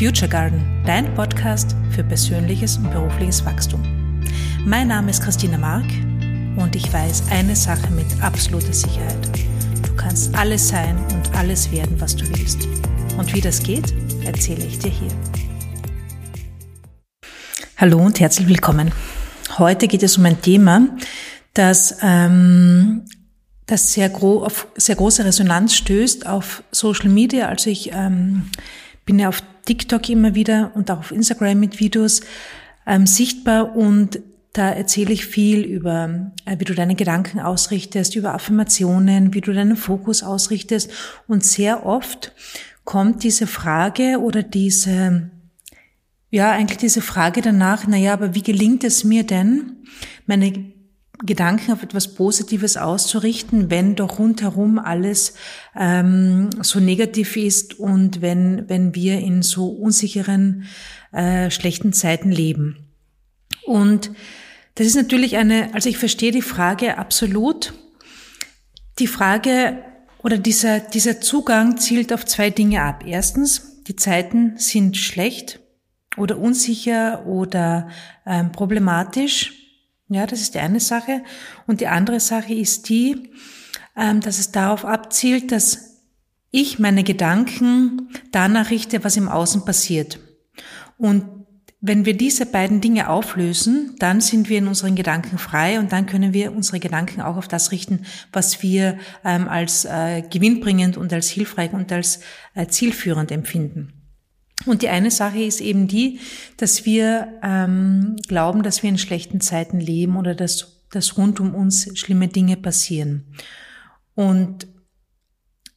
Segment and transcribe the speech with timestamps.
[0.00, 3.82] Future Garden, dein Podcast für persönliches und berufliches Wachstum.
[4.64, 5.84] Mein Name ist Christina Mark
[6.56, 9.28] und ich weiß eine Sache mit absoluter Sicherheit.
[9.86, 12.66] Du kannst alles sein und alles werden, was du willst.
[13.18, 13.92] Und wie das geht,
[14.24, 15.10] erzähle ich dir hier.
[17.76, 18.92] Hallo und herzlich willkommen.
[19.58, 20.96] Heute geht es um ein Thema,
[21.52, 23.04] das, ähm,
[23.66, 27.48] das sehr, gro auf sehr große Resonanz stößt auf Social Media.
[27.48, 28.48] Also ich ähm,
[29.04, 32.22] bin ja auf TikTok immer wieder und auch auf Instagram mit Videos
[32.88, 34.18] ähm, sichtbar und
[34.52, 39.52] da erzähle ich viel über, äh, wie du deine Gedanken ausrichtest, über Affirmationen, wie du
[39.52, 40.90] deinen Fokus ausrichtest.
[41.28, 42.32] Und sehr oft
[42.82, 45.30] kommt diese Frage oder diese,
[46.30, 49.84] ja, eigentlich diese Frage danach, na ja, aber wie gelingt es mir denn,
[50.26, 50.72] meine
[51.22, 55.34] Gedanken auf etwas Positives auszurichten, wenn doch rundherum alles
[55.76, 60.64] ähm, so negativ ist und wenn, wenn wir in so unsicheren,
[61.12, 62.88] äh, schlechten Zeiten leben.
[63.64, 64.12] Und
[64.76, 67.74] das ist natürlich eine, also ich verstehe die Frage absolut.
[68.98, 69.82] Die Frage
[70.22, 73.04] oder dieser, dieser Zugang zielt auf zwei Dinge ab.
[73.06, 75.60] Erstens, die Zeiten sind schlecht
[76.16, 77.88] oder unsicher oder
[78.26, 79.59] ähm, problematisch
[80.10, 81.22] ja, das ist die eine Sache.
[81.66, 83.30] Und die andere Sache ist die,
[83.96, 86.02] ähm, dass es darauf abzielt, dass
[86.50, 90.18] ich meine Gedanken danach richte, was im Außen passiert.
[90.98, 91.24] Und
[91.80, 96.04] wenn wir diese beiden Dinge auflösen, dann sind wir in unseren Gedanken frei und dann
[96.06, 101.12] können wir unsere Gedanken auch auf das richten, was wir ähm, als äh, gewinnbringend und
[101.12, 102.20] als hilfreich und als
[102.54, 103.99] äh, zielführend empfinden.
[104.66, 106.20] Und die eine Sache ist eben die,
[106.56, 111.54] dass wir ähm, glauben, dass wir in schlechten Zeiten leben oder dass, dass rund um
[111.54, 113.24] uns schlimme Dinge passieren.
[114.14, 114.66] Und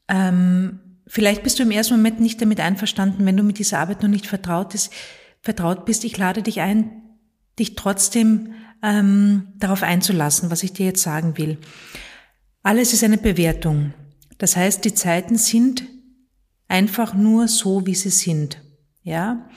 [0.09, 4.02] ähm, vielleicht bist du im ersten Moment nicht damit einverstanden, wenn du mit dieser Arbeit
[4.02, 4.92] noch nicht vertraut, ist,
[5.42, 6.03] vertraut bist.
[6.03, 7.03] Ich lade dich ein,
[7.58, 11.58] dich trotzdem ähm, darauf einzulassen, was ich dir jetzt sagen will.
[12.63, 13.94] Alles ist eine Bewertung.
[14.40, 15.85] Das heißt, die Zeiten sind
[16.68, 18.62] einfach nur so, wie sie sind.
[19.03, 19.50] Ja,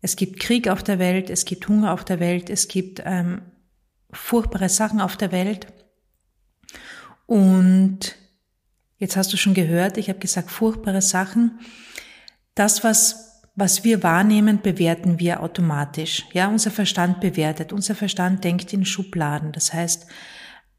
[0.00, 3.42] es gibt Krieg auf der Welt, es gibt Hunger auf der Welt, es gibt ähm,
[4.10, 5.66] furchtbare Sachen auf der Welt.
[7.26, 8.16] Und
[8.96, 11.60] jetzt hast du schon gehört, ich habe gesagt, furchtbare Sachen.
[12.54, 16.24] Das, was, was wir wahrnehmen, bewerten wir automatisch.
[16.32, 17.72] Ja, unser Verstand bewertet.
[17.72, 19.52] Unser Verstand denkt in Schubladen.
[19.52, 20.06] Das heißt,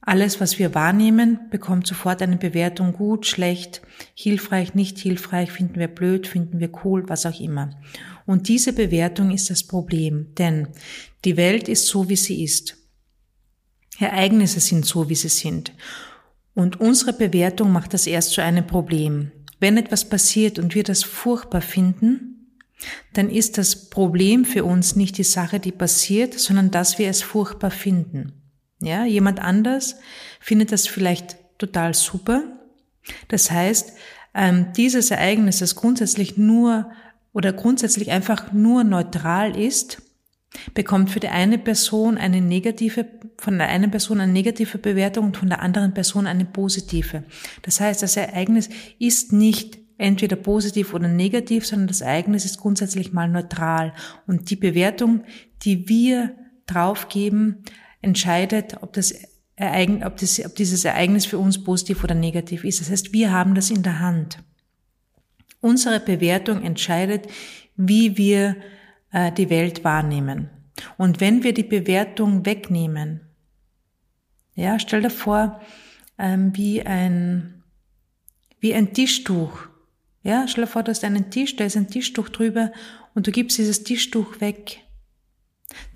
[0.09, 3.83] alles, was wir wahrnehmen, bekommt sofort eine Bewertung gut, schlecht,
[4.15, 7.69] hilfreich, nicht hilfreich, finden wir blöd, finden wir cool, was auch immer.
[8.25, 10.69] Und diese Bewertung ist das Problem, denn
[11.25, 12.75] die Welt ist so, wie sie ist.
[13.99, 15.73] Ereignisse sind so, wie sie sind.
[16.55, 19.31] Und unsere Bewertung macht das erst zu einem Problem.
[19.59, 22.57] Wenn etwas passiert und wir das furchtbar finden,
[23.13, 27.21] dann ist das Problem für uns nicht die Sache, die passiert, sondern dass wir es
[27.21, 28.38] furchtbar finden.
[28.81, 29.97] Ja, jemand anders
[30.39, 32.43] findet das vielleicht total super.
[33.27, 33.93] Das heißt,
[34.33, 36.89] ähm, dieses Ereignis, das grundsätzlich nur
[37.33, 40.01] oder grundsätzlich einfach nur neutral ist,
[40.73, 43.05] bekommt für die eine Person eine negative,
[43.37, 47.23] von der einen Person eine negative Bewertung und von der anderen Person eine positive.
[47.61, 53.13] Das heißt, das Ereignis ist nicht entweder positiv oder negativ, sondern das Ereignis ist grundsätzlich
[53.13, 53.93] mal neutral.
[54.25, 55.23] Und die Bewertung,
[55.63, 56.35] die wir
[56.65, 57.63] draufgeben,
[58.01, 59.13] entscheidet, ob das
[59.55, 62.79] Ereignis, ob, das, ob dieses Ereignis für uns positiv oder negativ ist.
[62.79, 64.39] Das heißt, wir haben das in der Hand.
[65.59, 67.27] Unsere Bewertung entscheidet,
[67.75, 68.55] wie wir
[69.11, 70.49] äh, die Welt wahrnehmen.
[70.97, 73.21] Und wenn wir die Bewertung wegnehmen,
[74.55, 75.59] ja, stell dir vor,
[76.17, 77.63] ähm, wie ein,
[78.61, 79.67] wie ein Tischtuch.
[80.23, 82.71] Ja, stell dir vor, du hast einen Tisch, da ist ein Tischtuch drüber
[83.13, 84.81] und du gibst dieses Tischtuch weg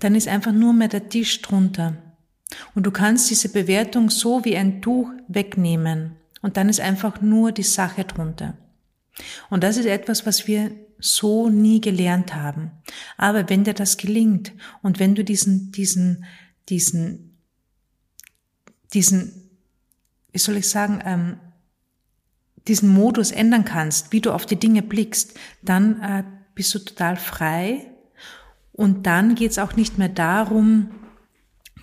[0.00, 1.96] dann ist einfach nur mehr der Tisch drunter.
[2.74, 6.16] Und du kannst diese Bewertung so wie ein Tuch wegnehmen.
[6.42, 8.56] Und dann ist einfach nur die Sache drunter.
[9.50, 12.70] Und das ist etwas, was wir so nie gelernt haben.
[13.16, 14.52] Aber wenn dir das gelingt
[14.82, 16.24] und wenn du diesen, diesen,
[16.68, 17.38] diesen,
[18.92, 19.50] diesen,
[20.32, 21.40] wie soll ich sagen, ähm,
[22.66, 27.16] diesen Modus ändern kannst, wie du auf die Dinge blickst, dann äh, bist du total
[27.16, 27.93] frei
[28.74, 30.90] und dann geht es auch nicht mehr darum,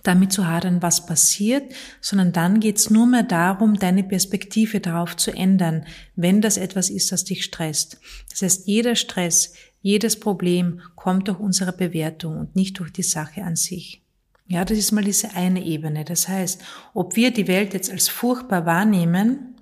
[0.03, 5.15] damit zu hadern, was passiert, sondern dann geht es nur mehr darum, deine Perspektive darauf
[5.15, 5.85] zu ändern,
[6.15, 7.99] wenn das etwas ist, das dich stresst.
[8.29, 13.43] Das heißt, jeder Stress, jedes Problem kommt durch unsere Bewertung und nicht durch die Sache
[13.43, 14.01] an sich.
[14.47, 16.03] Ja, das ist mal diese eine Ebene.
[16.03, 16.61] Das heißt,
[16.93, 19.55] ob wir die Welt jetzt als furchtbar wahrnehmen,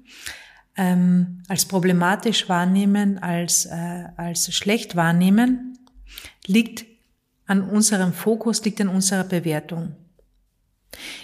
[0.76, 5.78] ähm, als problematisch wahrnehmen, als, äh, als schlecht wahrnehmen,
[6.48, 6.89] liegt
[7.50, 9.96] an unserem Fokus, liegt an unserer Bewertung.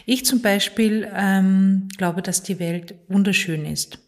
[0.05, 3.99] Ich zum Beispiel ähm, glaube, dass die Welt wunderschön ist.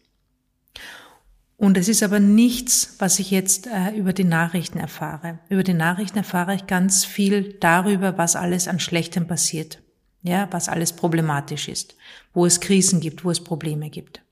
[1.56, 5.38] Und es ist aber nichts, was ich jetzt äh, über die Nachrichten erfahre.
[5.48, 9.80] Über die Nachrichten erfahre ich ganz viel darüber, was alles an Schlechtem passiert.
[10.22, 11.96] Ja, was alles problematisch ist.
[12.32, 14.22] Wo es Krisen gibt, wo es Probleme gibt.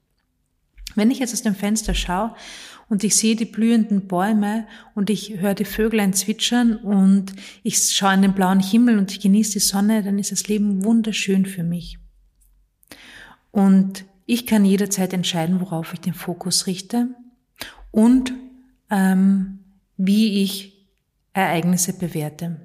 [0.97, 2.35] Wenn ich jetzt aus dem Fenster schaue
[2.89, 8.15] und ich sehe die blühenden Bäume und ich höre die Vöglein zwitschern und ich schaue
[8.15, 11.65] in den blauen Himmel und ich genieße die Sonne, dann ist das Leben wunderschön für
[11.65, 11.99] mich.
[13.51, 17.09] Und ich kann jederzeit entscheiden, worauf ich den Fokus richte
[17.91, 18.33] und
[18.91, 19.61] ähm,
[19.97, 20.87] wie ich
[21.33, 22.61] Ereignisse bewerte.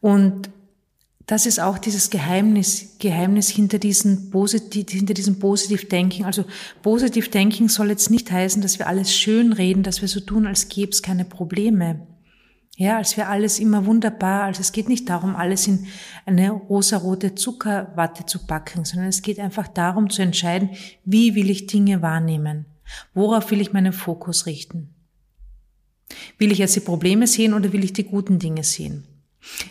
[0.00, 0.50] Und
[1.26, 6.26] das ist auch dieses Geheimnis, Geheimnis hinter diesem positiv, hinter diesem Positivdenken.
[6.26, 6.44] Also
[6.82, 10.68] Positivdenken soll jetzt nicht heißen, dass wir alles schön reden, dass wir so tun, als
[10.68, 12.06] gäbe es keine Probleme.
[12.76, 14.42] Ja, als wäre alles immer wunderbar.
[14.42, 15.86] Also es geht nicht darum, alles in
[16.26, 20.70] eine rosarote Zuckerwatte zu packen, sondern es geht einfach darum zu entscheiden,
[21.04, 22.66] wie will ich Dinge wahrnehmen?
[23.14, 24.90] Worauf will ich meinen Fokus richten?
[26.36, 29.06] Will ich jetzt die Probleme sehen oder will ich die guten Dinge sehen?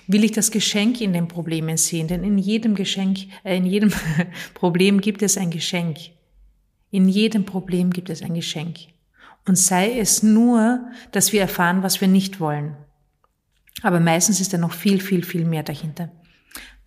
[0.08, 2.08] Will ich das Geschenk in den Problemen sehen?
[2.08, 3.92] Denn in jedem Geschenk, äh, in jedem
[4.54, 5.98] Problem gibt es ein Geschenk.
[6.92, 8.78] In jedem Problem gibt es ein Geschenk.
[9.46, 12.76] Und sei es nur, dass wir erfahren, was wir nicht wollen.
[13.82, 16.12] Aber meistens ist da noch viel, viel, viel mehr dahinter.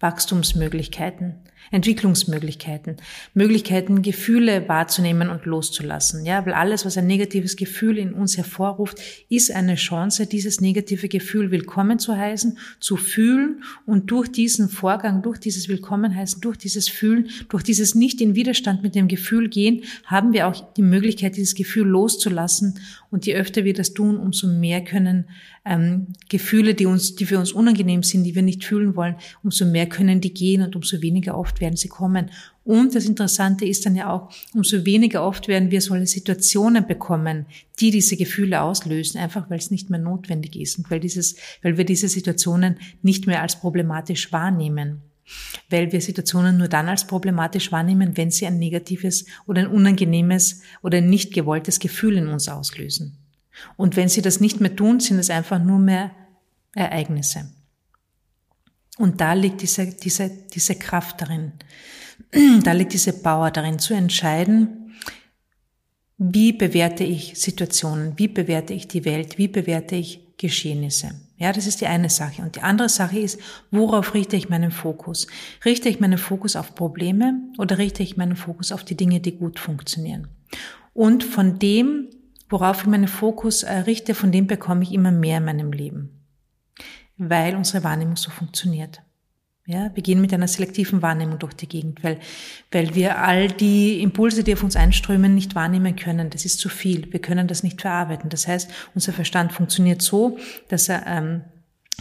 [0.01, 1.37] Wachstumsmöglichkeiten,
[1.71, 2.97] Entwicklungsmöglichkeiten,
[3.35, 6.25] Möglichkeiten, Gefühle wahrzunehmen und loszulassen.
[6.25, 11.09] Ja, weil alles, was ein negatives Gefühl in uns hervorruft, ist eine Chance, dieses negative
[11.09, 16.89] Gefühl willkommen zu heißen, zu fühlen und durch diesen Vorgang, durch dieses Willkommenheißen, durch dieses
[16.89, 21.37] Fühlen, durch dieses nicht in Widerstand mit dem Gefühl gehen, haben wir auch die Möglichkeit,
[21.37, 22.79] dieses Gefühl loszulassen.
[23.11, 25.27] Und je öfter wir das tun, umso mehr können
[25.65, 29.65] ähm, Gefühle, die uns, die für uns unangenehm sind, die wir nicht fühlen wollen, umso
[29.65, 32.31] mehr können die gehen und umso weniger oft werden sie kommen.
[32.65, 37.47] Und das Interessante ist dann ja auch, umso weniger oft werden wir solche Situationen bekommen,
[37.79, 41.77] die diese Gefühle auslösen, einfach weil es nicht mehr notwendig ist und weil dieses, weil
[41.79, 45.03] wir diese Situationen nicht mehr als problematisch wahrnehmen.
[45.71, 50.63] Weil wir Situationen nur dann als problematisch wahrnehmen, wenn sie ein negatives oder ein unangenehmes
[50.83, 53.19] oder ein nicht gewolltes Gefühl in uns auslösen.
[53.77, 56.13] Und wenn sie das nicht mehr tun, sind es einfach nur mehr
[56.75, 57.51] Ereignisse.
[58.99, 61.53] Und da liegt diese, diese, diese Kraft darin.
[62.65, 64.95] Da liegt diese Power darin, zu entscheiden,
[66.19, 71.11] wie bewerte ich Situationen, wie bewerte ich die Welt, wie bewerte ich Geschehnisse.
[71.37, 72.41] Ja, das ist die eine Sache.
[72.43, 73.39] Und die andere Sache ist,
[73.71, 75.27] worauf richte ich meinen Fokus?
[75.65, 79.37] Richte ich meinen Fokus auf Probleme oder richte ich meinen Fokus auf die Dinge, die
[79.37, 80.29] gut funktionieren?
[80.95, 82.09] Und von dem
[82.49, 86.16] worauf ich meinen Fokus äh, richte, von dem bekomme ich immer mehr in meinem Leben,
[87.19, 89.03] weil unsere Wahrnehmung so funktioniert.
[89.69, 92.21] Ja, wir gehen mit einer selektiven Wahrnehmung durch die Gegend, weil,
[92.71, 96.31] weil wir all die Impulse, die auf uns einströmen, nicht wahrnehmen können.
[96.31, 97.13] Das ist zu viel.
[97.13, 98.31] Wir können das nicht verarbeiten.
[98.31, 101.43] Das heißt, unser Verstand funktioniert so, dass er ähm,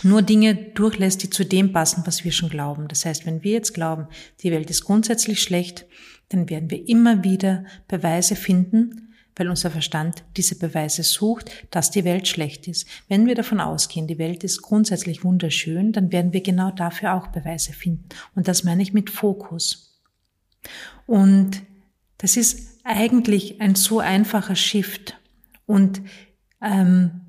[0.04, 2.88] nur Dinge durchlässt, die zu dem passen, was wir schon glauben.
[2.88, 4.08] Das heißt, wenn wir jetzt glauben,
[4.42, 5.88] die Welt ist grundsätzlich schlecht,
[6.30, 12.04] dann werden wir immer wieder Beweise finden, weil unser Verstand diese Beweise sucht, dass die
[12.04, 12.88] Welt schlecht ist.
[13.08, 17.28] Wenn wir davon ausgehen, die Welt ist grundsätzlich wunderschön, dann werden wir genau dafür auch
[17.28, 18.08] Beweise finden.
[18.36, 20.02] Und das meine ich mit Fokus.
[21.06, 21.62] Und
[22.18, 25.18] das ist eigentlich ein so einfacher Shift.
[25.66, 26.02] Und
[26.62, 27.22] ähm,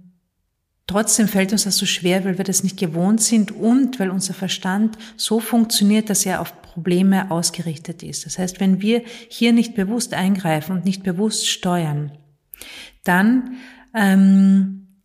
[0.86, 4.34] Trotzdem fällt uns das so schwer, weil wir das nicht gewohnt sind und weil unser
[4.34, 8.26] Verstand so funktioniert, dass er auf Probleme ausgerichtet ist.
[8.26, 12.12] Das heißt, wenn wir hier nicht bewusst eingreifen und nicht bewusst steuern,
[13.02, 13.56] dann
[13.94, 15.00] ähm,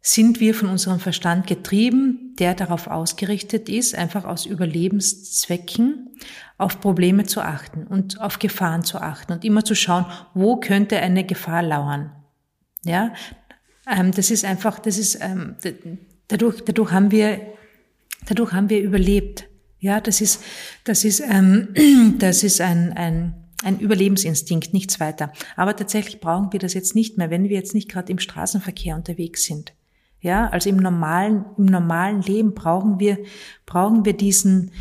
[0.00, 6.16] sind wir von unserem Verstand getrieben, der darauf ausgerichtet ist, einfach aus Überlebenszwecken
[6.56, 10.98] auf Probleme zu achten und auf Gefahren zu achten und immer zu schauen, wo könnte
[11.00, 12.10] eine Gefahr lauern.
[12.84, 13.12] Ja,
[13.86, 15.56] ähm, das ist einfach, das ist, ähm,
[16.28, 17.42] dadurch, dadurch haben wir,
[18.26, 19.46] dadurch haben wir überlebt.
[19.78, 20.42] Ja, das ist,
[20.84, 21.68] das ist, ähm,
[22.18, 25.32] das ist ein, ein, ein Überlebensinstinkt, nichts weiter.
[25.56, 28.96] Aber tatsächlich brauchen wir das jetzt nicht mehr, wenn wir jetzt nicht gerade im Straßenverkehr
[28.96, 29.74] unterwegs sind.
[30.20, 33.18] Ja, also im normalen, im normalen Leben brauchen wir,
[33.66, 34.72] brauchen wir diesen,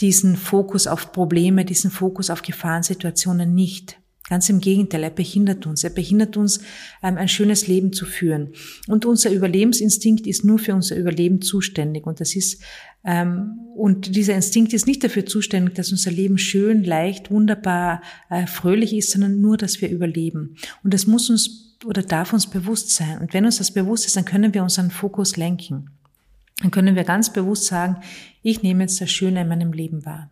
[0.00, 3.98] diesen Fokus auf Probleme, diesen Fokus auf Gefahrensituationen nicht.
[4.28, 5.84] Ganz im Gegenteil, er behindert uns.
[5.84, 6.60] Er behindert uns,
[7.02, 8.52] ähm, ein schönes Leben zu führen.
[8.86, 12.06] Und unser Überlebensinstinkt ist nur für unser Überleben zuständig.
[12.06, 12.62] Und das ist,
[13.04, 18.00] ähm, und dieser Instinkt ist nicht dafür zuständig, dass unser Leben schön, leicht, wunderbar,
[18.30, 20.56] äh, fröhlich ist, sondern nur, dass wir überleben.
[20.82, 23.18] Und das muss uns oder darf uns bewusst sein.
[23.18, 25.90] Und wenn uns das bewusst ist, dann können wir unseren Fokus lenken.
[26.62, 27.96] Dann können wir ganz bewusst sagen,
[28.42, 30.30] ich nehme jetzt das Schöne in meinem Leben wahr.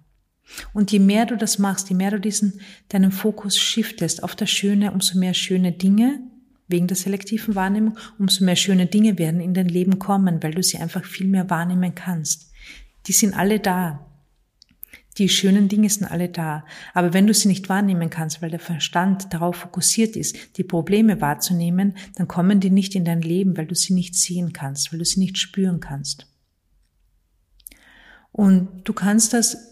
[0.72, 4.50] Und je mehr du das machst, je mehr du diesen, deinen Fokus shiftest auf das
[4.50, 6.20] Schöne, umso mehr schöne Dinge,
[6.68, 10.62] wegen der selektiven Wahrnehmung, umso mehr schöne Dinge werden in dein Leben kommen, weil du
[10.62, 12.50] sie einfach viel mehr wahrnehmen kannst.
[13.06, 14.06] Die sind alle da.
[15.18, 16.64] Die schönen Dinge sind alle da.
[16.94, 21.20] Aber wenn du sie nicht wahrnehmen kannst, weil der Verstand darauf fokussiert ist, die Probleme
[21.20, 24.98] wahrzunehmen, dann kommen die nicht in dein Leben, weil du sie nicht sehen kannst, weil
[24.98, 26.26] du sie nicht spüren kannst.
[28.32, 29.71] Und du kannst das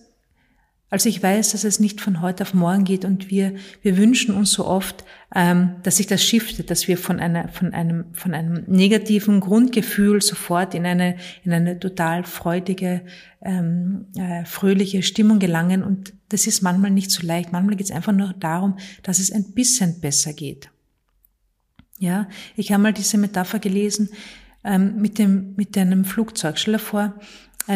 [0.90, 4.34] also ich weiß, dass es nicht von heute auf morgen geht und wir, wir wünschen
[4.34, 8.34] uns so oft, ähm, dass sich das shiftet, dass wir von einer, von einem, von
[8.34, 13.02] einem negativen Grundgefühl sofort in eine, in eine total freudige,
[13.40, 17.52] ähm, äh, fröhliche Stimmung gelangen und das ist manchmal nicht so leicht.
[17.52, 20.70] Manchmal geht es einfach nur darum, dass es ein bisschen besser geht.
[22.00, 24.08] Ja, ich habe mal diese Metapher gelesen
[24.64, 26.58] ähm, mit dem, mit einem Flugzeug.
[26.58, 27.14] Stell dir vor,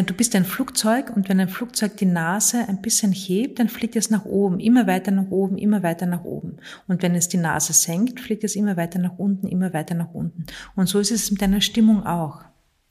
[0.03, 3.95] du bist ein Flugzeug und wenn ein Flugzeug die Nase ein bisschen hebt, dann fliegt
[3.95, 6.57] es nach oben, immer weiter nach oben, immer weiter nach oben.
[6.87, 10.13] Und wenn es die Nase senkt, fliegt es immer weiter nach unten, immer weiter nach
[10.13, 10.45] unten.
[10.75, 12.43] Und so ist es mit deiner Stimmung auch.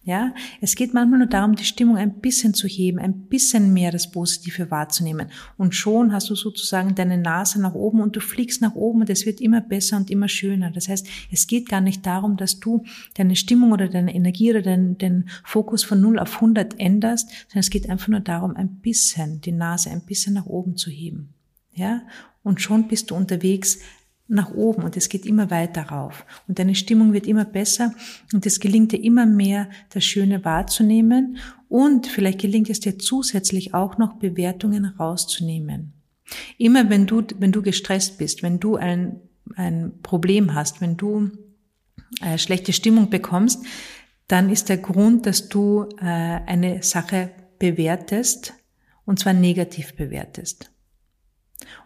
[0.06, 3.90] Ja, es geht manchmal nur darum, die Stimmung ein bisschen zu heben, ein bisschen mehr
[3.90, 5.28] das Positive wahrzunehmen.
[5.56, 9.08] Und schon hast du sozusagen deine Nase nach oben und du fliegst nach oben und
[9.08, 10.70] es wird immer besser und immer schöner.
[10.70, 12.84] Das heißt, es geht gar nicht darum, dass du
[13.14, 17.60] deine Stimmung oder deine Energie oder den, den Fokus von 0 auf 100 änderst, sondern
[17.60, 21.32] es geht einfach nur darum, ein bisschen die Nase ein bisschen nach oben zu heben.
[21.72, 22.02] Ja,
[22.42, 23.78] und schon bist du unterwegs
[24.26, 27.94] nach oben und es geht immer weiter rauf und deine Stimmung wird immer besser
[28.32, 31.36] und es gelingt dir immer mehr, das Schöne wahrzunehmen
[31.68, 35.92] und vielleicht gelingt es dir zusätzlich auch noch Bewertungen rauszunehmen.
[36.56, 39.20] Immer wenn du, wenn du gestresst bist, wenn du ein,
[39.56, 41.30] ein Problem hast, wenn du
[42.22, 43.64] äh, schlechte Stimmung bekommst,
[44.26, 48.54] dann ist der Grund, dass du äh, eine Sache bewertest
[49.04, 50.70] und zwar negativ bewertest.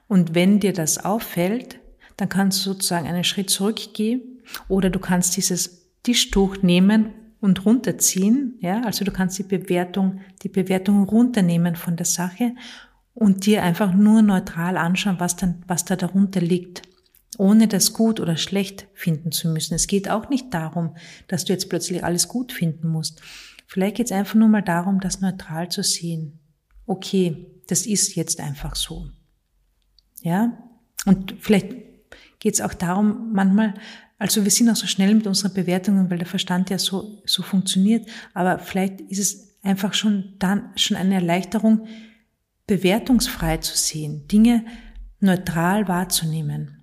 [0.07, 1.81] Und wenn dir das auffällt,
[2.19, 8.59] dann kannst du sozusagen einen Schritt zurückgehen oder du kannst dieses Tischtuch nehmen und runterziehen,
[8.61, 12.55] ja, also du kannst die Bewertung, die Bewertung runternehmen von der Sache
[13.15, 16.83] und dir einfach nur neutral anschauen, was dann, was da darunter liegt,
[17.39, 19.75] ohne das gut oder schlecht finden zu müssen.
[19.75, 20.97] Es geht auch nicht darum,
[21.29, 23.23] dass du jetzt plötzlich alles gut finden musst.
[23.69, 26.41] Vielleicht geht es einfach nur mal darum, das neutral zu sehen.
[26.85, 29.09] Okay, das ist jetzt einfach so.
[30.23, 30.59] Ja?
[31.07, 31.88] Und vielleicht
[32.39, 33.75] geht es auch darum, manchmal,
[34.19, 37.43] also wir sind auch so schnell mit unseren Bewertungen, weil der Verstand ja so, so
[37.43, 41.87] funktioniert, aber vielleicht ist es einfach schon dann schon eine Erleichterung,
[42.67, 44.65] bewertungsfrei zu sehen, Dinge
[45.21, 46.83] neutral wahrzunehmen.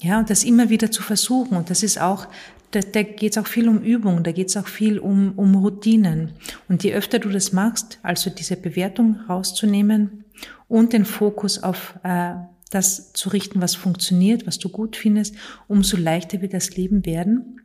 [0.00, 1.56] Ja, und das immer wieder zu versuchen.
[1.56, 2.28] Und das ist auch,
[2.72, 5.54] da, da geht es auch viel um Übung, da geht es auch viel um, um
[5.54, 6.32] Routinen.
[6.68, 10.24] Und je öfter du das machst, also diese Bewertung rauszunehmen
[10.68, 12.34] und den Fokus auf äh,
[12.70, 15.34] das zu richten, was funktioniert, was du gut findest,
[15.68, 17.60] umso leichter wird das Leben werden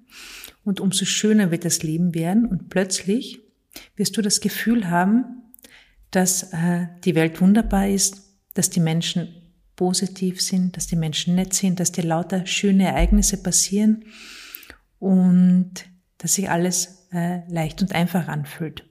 [0.64, 3.40] und umso schöner wird das Leben werden und plötzlich
[3.96, 5.26] wirst du das Gefühl haben,
[6.12, 8.22] dass äh, die Welt wunderbar ist,
[8.54, 9.30] dass die Menschen
[9.76, 14.06] positiv sind, dass die Menschen nett sind, dass dir lauter schöne Ereignisse passieren
[15.00, 15.74] und
[16.18, 18.86] dass sich alles äh, leicht und einfach anfühlt.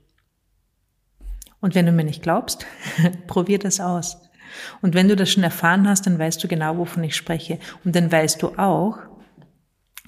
[1.61, 2.67] Und wenn du mir nicht glaubst,
[3.27, 4.30] probier das aus.
[4.83, 7.59] Und wenn du das schon erfahren hast, dann weißt du genau, wovon ich spreche.
[7.85, 8.99] Und dann weißt du auch,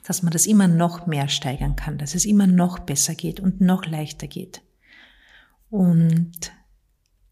[0.04, 3.60] dass man das immer noch mehr steigern kann, dass es immer noch besser geht und
[3.60, 4.62] noch leichter geht.
[5.70, 6.52] Und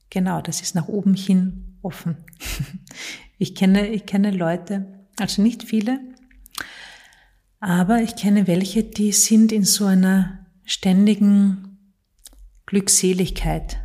[0.08, 2.16] genau, das ist nach oben hin offen.
[3.42, 5.98] Ich kenne, ich kenne Leute, also nicht viele,
[7.58, 11.94] aber ich kenne welche, die sind in so einer ständigen
[12.66, 13.78] Glückseligkeit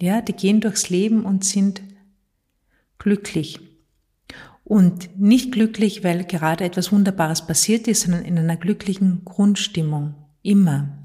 [0.00, 1.82] ja, die gehen durchs Leben und sind
[2.98, 3.60] glücklich.
[4.64, 10.14] Und nicht glücklich, weil gerade etwas Wunderbares passiert ist, sondern in einer glücklichen Grundstimmung.
[10.42, 10.98] Immer.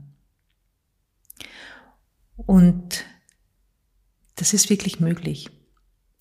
[2.36, 3.05] Und
[4.36, 5.50] das ist wirklich möglich.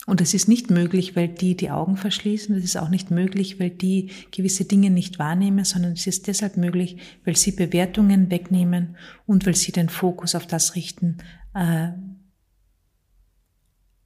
[0.07, 2.55] Und das ist nicht möglich, weil die die Augen verschließen.
[2.55, 6.57] Das ist auch nicht möglich, weil die gewisse Dinge nicht wahrnehmen, sondern es ist deshalb
[6.57, 8.97] möglich, weil sie Bewertungen wegnehmen
[9.27, 11.19] und weil sie den Fokus auf das richten,
[11.55, 11.91] äh,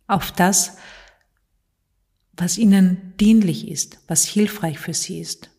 [0.06, 0.76] auf das,
[2.37, 5.50] was ihnen dienlich ist, was hilfreich für sie ist.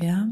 [0.00, 0.28] Ja?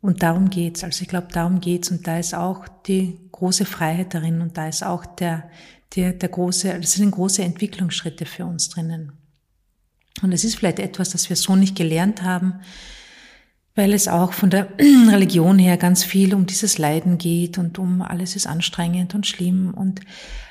[0.00, 0.84] Und darum geht's.
[0.84, 1.90] Also ich glaube, darum geht's.
[1.90, 5.50] Und da ist auch die große Freiheit darin und da ist auch der,
[5.94, 9.12] der, der große, das sind große Entwicklungsschritte für uns drinnen.
[10.22, 12.60] Und es ist vielleicht etwas, das wir so nicht gelernt haben,
[13.76, 18.02] weil es auch von der Religion her ganz viel um dieses Leiden geht und um
[18.02, 19.72] alles ist anstrengend und schlimm.
[19.72, 20.00] Und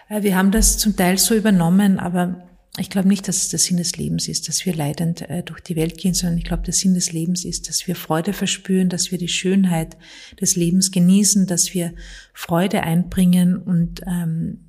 [0.08, 3.60] äh, wir haben das zum Teil so übernommen, aber ich glaube nicht, dass es der
[3.60, 6.63] Sinn des Lebens ist, dass wir leidend äh, durch die Welt gehen, sondern ich glaube,
[6.63, 9.98] der Sinn des Lebens ist, dass wir Freude verspüren, dass wir die Schönheit
[10.39, 11.94] des Lebens genießen, dass wir
[12.34, 14.60] Freude einbringen und ähm,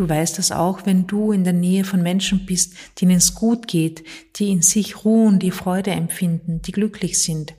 [0.00, 3.68] Du weißt das auch, wenn du in der Nähe von Menschen bist, denen es gut
[3.68, 4.02] geht,
[4.36, 7.52] die in sich ruhen, die Freude empfinden, die glücklich sind,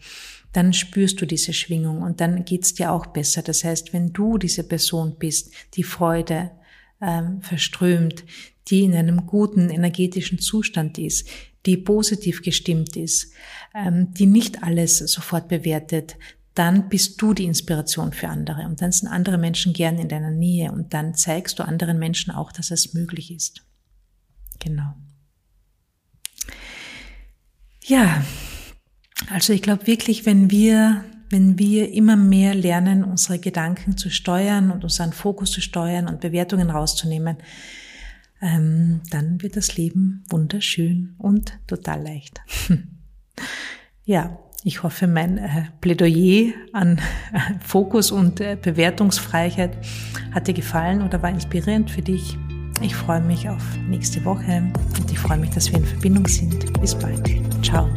[0.51, 3.43] dann spürst du diese Schwingung und dann geht's dir auch besser.
[3.43, 6.49] Das heißt, wenn du diese Person bist, die Freude
[6.99, 8.23] ähm, verströmt,
[8.69, 11.27] die in einem guten energetischen Zustand ist,
[11.67, 13.33] die positiv gestimmt ist,
[13.75, 16.17] ähm, die nicht alles sofort bewertet,
[16.53, 20.31] dann bist du die Inspiration für andere und dann sind andere Menschen gern in deiner
[20.31, 23.65] Nähe und dann zeigst du anderen Menschen auch, dass es möglich ist.
[24.59, 24.93] Genau.
[27.83, 28.23] Ja,
[29.29, 34.71] also ich glaube wirklich, wenn wir, wenn wir immer mehr lernen, unsere Gedanken zu steuern
[34.71, 37.37] und unseren Fokus zu steuern und Bewertungen rauszunehmen,
[38.41, 42.41] ähm, dann wird das Leben wunderschön und total leicht.
[44.05, 46.97] ja, ich hoffe, mein äh, Plädoyer an
[47.33, 49.77] äh, Fokus und äh, Bewertungsfreiheit
[50.31, 52.37] hat dir gefallen oder war inspirierend für dich.
[52.81, 54.63] Ich freue mich auf nächste Woche
[54.99, 56.79] und ich freue mich, dass wir in Verbindung sind.
[56.79, 57.29] Bis bald.
[57.63, 57.87] Ciao.